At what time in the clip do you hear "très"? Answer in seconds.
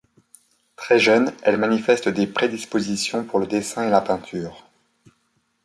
0.77-0.97